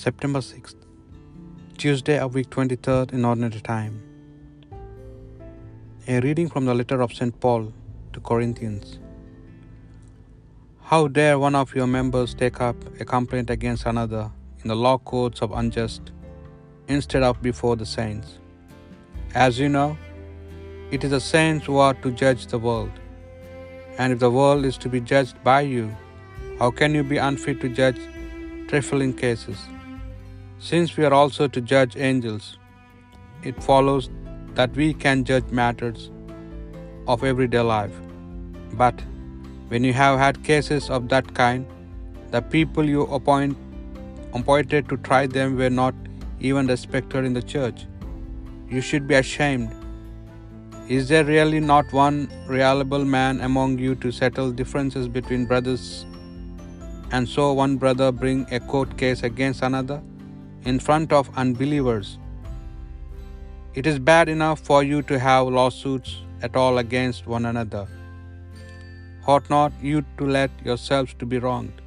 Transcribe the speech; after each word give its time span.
September 0.00 0.38
6th, 0.38 0.76
Tuesday 1.76 2.20
of 2.20 2.32
week 2.32 2.48
23rd 2.50 3.12
in 3.12 3.24
ordinary 3.24 3.60
time. 3.60 4.00
A 6.06 6.20
reading 6.20 6.48
from 6.48 6.66
the 6.66 6.72
letter 6.72 7.00
of 7.00 7.12
St. 7.12 7.40
Paul 7.40 7.72
to 8.12 8.20
Corinthians. 8.20 9.00
How 10.82 11.08
dare 11.08 11.36
one 11.40 11.56
of 11.56 11.74
your 11.74 11.88
members 11.88 12.32
take 12.32 12.60
up 12.60 12.76
a 13.00 13.04
complaint 13.04 13.50
against 13.50 13.86
another 13.86 14.30
in 14.62 14.68
the 14.68 14.76
law 14.76 14.98
courts 14.98 15.42
of 15.42 15.50
unjust 15.50 16.12
instead 16.86 17.24
of 17.24 17.42
before 17.42 17.74
the 17.74 17.86
saints? 17.94 18.38
As 19.34 19.58
you 19.58 19.68
know, 19.68 19.98
it 20.92 21.02
is 21.02 21.10
the 21.10 21.20
saints 21.20 21.66
who 21.66 21.78
are 21.78 21.94
to 21.94 22.12
judge 22.12 22.46
the 22.46 22.60
world. 22.60 22.92
And 23.98 24.12
if 24.12 24.20
the 24.20 24.30
world 24.30 24.64
is 24.64 24.78
to 24.78 24.88
be 24.88 25.00
judged 25.00 25.42
by 25.42 25.62
you, 25.62 25.90
how 26.60 26.70
can 26.70 26.94
you 26.94 27.02
be 27.02 27.16
unfit 27.16 27.60
to 27.62 27.68
judge 27.68 28.00
trifling 28.68 29.12
cases? 29.12 29.58
Since 30.60 30.96
we 30.96 31.04
are 31.04 31.14
also 31.14 31.46
to 31.46 31.60
judge 31.60 31.96
angels, 31.96 32.58
it 33.44 33.62
follows 33.62 34.10
that 34.54 34.74
we 34.74 34.92
can 34.92 35.22
judge 35.22 35.48
matters 35.52 36.10
of 37.06 37.22
everyday 37.22 37.60
life. 37.60 37.92
But 38.72 39.00
when 39.68 39.84
you 39.84 39.92
have 39.92 40.18
had 40.18 40.42
cases 40.42 40.90
of 40.90 41.08
that 41.10 41.32
kind, 41.32 41.64
the 42.32 42.42
people 42.42 42.84
you 42.84 43.02
appoint, 43.02 43.56
appointed 44.34 44.88
to 44.88 44.96
try 44.96 45.28
them 45.28 45.56
were 45.56 45.70
not 45.70 45.94
even 46.40 46.66
respected 46.66 47.24
in 47.24 47.34
the 47.34 47.42
church. 47.42 47.86
You 48.68 48.80
should 48.80 49.06
be 49.06 49.14
ashamed. 49.14 49.72
Is 50.88 51.08
there 51.08 51.24
really 51.24 51.60
not 51.60 51.92
one 51.92 52.28
reliable 52.48 53.04
man 53.04 53.40
among 53.42 53.78
you 53.78 53.94
to 53.94 54.10
settle 54.10 54.50
differences 54.50 55.06
between 55.06 55.46
brothers, 55.46 56.04
and 57.12 57.28
so 57.28 57.52
one 57.52 57.76
brother 57.76 58.10
bring 58.10 58.46
a 58.50 58.58
court 58.58 58.98
case 58.98 59.22
against 59.22 59.62
another 59.62 60.02
in 60.64 60.78
front 60.78 61.12
of 61.12 61.30
unbelievers? 61.36 62.18
It 63.74 63.86
is 63.86 63.98
bad 63.98 64.28
enough 64.28 64.60
for 64.60 64.82
you 64.82 65.02
to 65.02 65.18
have 65.18 65.46
lawsuits 65.46 66.16
at 66.42 66.56
all 66.56 66.78
against 66.78 67.26
one 67.26 67.46
another. 67.46 67.86
Ought 69.26 69.50
not 69.50 69.72
you 69.82 70.04
to 70.18 70.26
let 70.26 70.50
yourselves 70.64 71.14
to 71.18 71.26
be 71.26 71.38
wronged, 71.38 71.80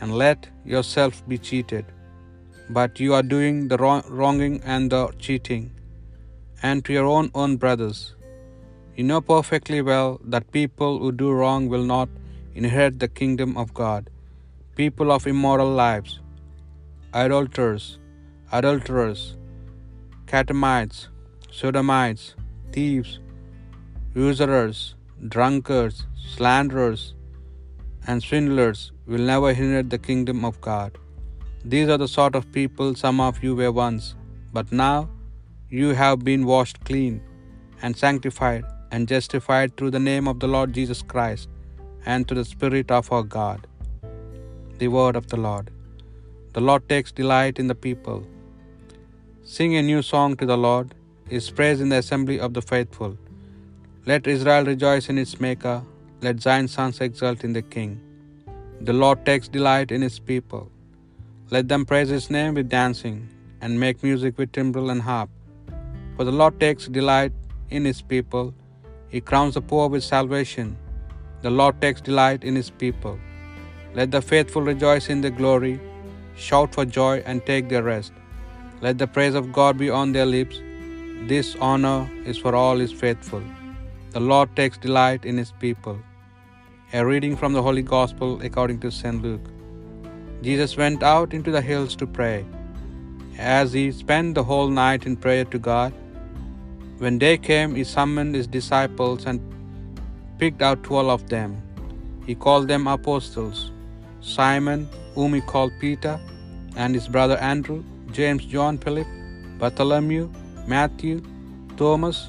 and 0.00 0.14
let 0.24 0.48
yourself 0.64 1.22
be 1.28 1.38
cheated? 1.38 1.84
But 2.70 2.98
you 2.98 3.14
are 3.14 3.22
doing 3.22 3.68
the 3.68 3.76
wrong, 3.76 4.02
wronging 4.08 4.60
and 4.64 4.90
the 4.90 5.08
cheating, 5.18 5.70
and 6.62 6.84
to 6.84 6.92
your 6.92 7.06
own 7.06 7.30
own 7.34 7.56
brothers. 7.56 8.14
You 8.96 9.04
know 9.04 9.20
perfectly 9.20 9.80
well 9.82 10.20
that 10.24 10.52
people 10.52 10.98
who 10.98 11.12
do 11.12 11.30
wrong 11.30 11.68
will 11.68 11.84
not 11.84 12.08
inherit 12.54 12.98
the 12.98 13.08
kingdom 13.08 13.56
of 13.56 13.74
God. 13.74 14.10
People 14.76 15.12
of 15.12 15.26
immoral 15.26 15.70
lives, 15.70 16.20
idolaters, 17.14 17.98
adulterers, 18.52 19.36
catamites, 20.26 21.08
sodomites, 21.50 22.34
thieves, 22.72 23.18
usurers, 24.14 24.94
drunkards, 25.28 26.06
slanderers, 26.34 27.14
and 28.06 28.22
swindlers 28.22 28.92
will 29.06 29.20
never 29.20 29.50
inherit 29.50 29.90
the 29.90 29.98
kingdom 29.98 30.44
of 30.44 30.60
God. 30.60 30.96
These 31.64 31.88
are 31.88 31.98
the 31.98 32.08
sort 32.08 32.34
of 32.34 32.50
people 32.52 32.94
some 32.94 33.20
of 33.20 33.42
you 33.42 33.54
were 33.54 33.72
once, 33.72 34.14
but 34.52 34.72
now 34.72 35.08
you 35.68 35.90
have 35.90 36.24
been 36.24 36.44
washed 36.46 36.84
clean 36.84 37.20
and 37.82 37.96
sanctified 37.96 38.64
and 38.90 39.06
justified 39.06 39.76
through 39.76 39.90
the 39.90 40.00
name 40.00 40.26
of 40.26 40.40
the 40.40 40.48
Lord 40.48 40.72
Jesus 40.72 41.02
Christ 41.02 41.48
and 42.04 42.26
through 42.26 42.38
the 42.38 42.44
Spirit 42.44 42.90
of 42.90 43.12
our 43.12 43.22
God. 43.22 43.66
The 44.78 44.88
word 44.88 45.14
of 45.14 45.28
the 45.28 45.36
Lord. 45.36 45.70
The 46.56 46.64
Lord 46.68 46.82
takes 46.92 47.12
delight 47.18 47.58
in 47.62 47.68
the 47.70 47.80
people. 47.86 48.18
Sing 49.52 49.74
a 49.76 49.82
new 49.90 50.00
song 50.08 50.30
to 50.40 50.46
the 50.50 50.58
Lord, 50.64 50.88
his 51.34 51.46
praise 51.58 51.80
in 51.84 51.88
the 51.92 52.00
assembly 52.02 52.38
of 52.46 52.52
the 52.56 52.64
faithful. 52.70 53.12
Let 54.10 54.26
Israel 54.32 54.64
rejoice 54.72 55.06
in 55.12 55.18
its 55.22 55.34
Maker, 55.44 55.76
let 56.24 56.42
Zion's 56.44 56.74
sons 56.76 56.98
exult 57.06 57.42
in 57.46 57.54
the 57.58 57.66
King. 57.74 57.92
The 58.88 58.96
Lord 59.02 59.20
takes 59.28 59.48
delight 59.56 59.90
in 59.96 60.02
his 60.06 60.18
people. 60.30 60.64
Let 61.54 61.68
them 61.68 61.86
praise 61.90 62.10
his 62.16 62.28
name 62.36 62.52
with 62.58 62.68
dancing, 62.80 63.20
and 63.62 63.80
make 63.84 64.02
music 64.08 64.36
with 64.36 64.52
timbrel 64.56 64.90
and 64.94 65.02
harp. 65.10 65.30
For 66.16 66.24
the 66.28 66.36
Lord 66.40 66.56
takes 66.64 66.86
delight 66.98 67.32
in 67.76 67.84
his 67.90 68.02
people, 68.12 68.46
he 69.14 69.20
crowns 69.30 69.54
the 69.54 69.64
poor 69.70 69.86
with 69.94 70.04
salvation. 70.04 70.68
The 71.44 71.54
Lord 71.60 71.76
takes 71.84 72.02
delight 72.10 72.44
in 72.50 72.54
his 72.60 72.70
people. 72.82 73.16
Let 73.98 74.10
the 74.10 74.22
faithful 74.32 74.64
rejoice 74.72 75.08
in 75.14 75.22
the 75.24 75.32
glory, 75.40 75.74
shout 76.36 76.74
for 76.74 76.84
joy 76.84 77.22
and 77.26 77.44
take 77.46 77.68
their 77.68 77.82
rest. 77.82 78.12
Let 78.80 78.98
the 78.98 79.06
praise 79.06 79.34
of 79.34 79.52
God 79.52 79.78
be 79.78 79.90
on 79.90 80.12
their 80.12 80.26
lips. 80.26 80.60
This 81.28 81.56
honor 81.60 82.10
is 82.24 82.38
for 82.38 82.54
all 82.54 82.76
his 82.76 82.92
faithful. 82.92 83.42
The 84.10 84.20
Lord 84.20 84.54
takes 84.56 84.78
delight 84.78 85.24
in 85.24 85.36
his 85.36 85.52
people. 85.52 85.98
A 86.92 87.04
reading 87.06 87.36
from 87.36 87.52
the 87.52 87.62
Holy 87.62 87.82
Gospel 87.82 88.40
according 88.42 88.80
to 88.80 88.90
St. 88.90 89.22
Luke. 89.22 89.46
Jesus 90.42 90.76
went 90.76 91.02
out 91.02 91.32
into 91.32 91.50
the 91.50 91.62
hills 91.62 91.94
to 91.96 92.06
pray. 92.06 92.44
As 93.38 93.72
he 93.72 93.92
spent 93.92 94.34
the 94.34 94.44
whole 94.44 94.68
night 94.68 95.06
in 95.06 95.16
prayer 95.16 95.44
to 95.46 95.58
God, 95.58 95.92
when 96.98 97.18
day 97.18 97.36
came, 97.38 97.74
he 97.74 97.84
summoned 97.84 98.34
his 98.34 98.46
disciples 98.46 99.24
and 99.26 99.40
picked 100.38 100.60
out 100.62 100.82
twelve 100.82 101.08
of 101.08 101.28
them. 101.28 101.62
He 102.26 102.34
called 102.34 102.68
them 102.68 102.86
apostles 102.86 103.70
Simon, 104.20 104.88
whom 105.14 105.34
he 105.34 105.40
called 105.40 105.72
Peter, 105.80 106.18
and 106.76 106.94
his 106.94 107.08
brother 107.08 107.36
Andrew, 107.38 107.82
James, 108.12 108.44
John, 108.44 108.78
Philip, 108.78 109.06
Bartholomew, 109.58 110.30
Matthew, 110.66 111.22
Thomas, 111.76 112.28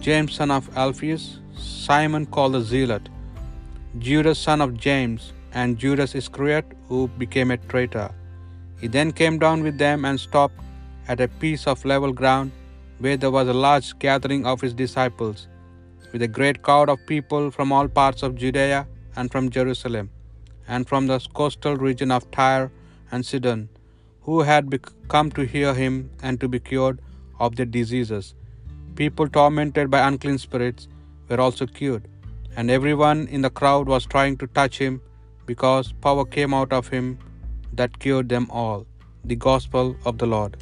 James, 0.00 0.34
son 0.34 0.50
of 0.50 0.68
Alphaeus, 0.76 1.40
Simon 1.56 2.26
called 2.26 2.54
the 2.54 2.60
Zealot, 2.60 3.08
Judas, 3.98 4.38
son 4.38 4.60
of 4.60 4.76
James, 4.76 5.32
and 5.52 5.78
Judas 5.78 6.14
Iscariot, 6.14 6.66
who 6.88 7.08
became 7.18 7.50
a 7.50 7.56
traitor. 7.56 8.10
He 8.80 8.86
then 8.86 9.12
came 9.12 9.38
down 9.38 9.62
with 9.62 9.78
them 9.78 10.04
and 10.04 10.20
stopped 10.20 10.60
at 11.08 11.20
a 11.20 11.28
piece 11.28 11.66
of 11.66 11.84
level 11.84 12.12
ground 12.12 12.52
where 12.98 13.16
there 13.16 13.30
was 13.30 13.48
a 13.48 13.52
large 13.52 13.98
gathering 13.98 14.46
of 14.46 14.60
his 14.60 14.74
disciples, 14.74 15.48
with 16.12 16.22
a 16.22 16.28
great 16.28 16.62
crowd 16.62 16.88
of 16.88 17.04
people 17.06 17.50
from 17.50 17.72
all 17.72 17.88
parts 17.88 18.22
of 18.22 18.36
Judea 18.36 18.86
and 19.16 19.30
from 19.30 19.50
Jerusalem, 19.50 20.10
and 20.68 20.88
from 20.88 21.06
the 21.06 21.18
coastal 21.34 21.76
region 21.76 22.10
of 22.10 22.30
Tyre 22.30 22.70
and 23.10 23.24
Sidon, 23.24 23.68
who 24.22 24.42
had 24.42 24.74
come 25.08 25.30
to 25.32 25.46
hear 25.54 25.72
him 25.74 26.10
and 26.22 26.38
to 26.40 26.48
be 26.48 26.60
cured 26.60 27.00
of 27.40 27.56
their 27.56 27.66
diseases. 27.78 28.34
People 28.94 29.28
tormented 29.28 29.90
by 29.90 30.06
unclean 30.06 30.38
spirits 30.38 30.88
were 31.28 31.40
also 31.40 31.66
cured, 31.66 32.06
and 32.56 32.70
everyone 32.70 33.26
in 33.28 33.42
the 33.42 33.50
crowd 33.50 33.88
was 33.88 34.06
trying 34.06 34.36
to 34.36 34.46
touch 34.48 34.78
him, 34.78 35.00
because 35.46 35.92
power 36.06 36.24
came 36.36 36.52
out 36.52 36.72
of 36.78 36.88
him 36.88 37.18
that 37.72 37.98
cured 37.98 38.28
them 38.28 38.48
all. 38.50 38.86
The 39.24 39.36
Gospel 39.36 39.96
of 40.04 40.18
the 40.18 40.26
Lord. 40.26 40.56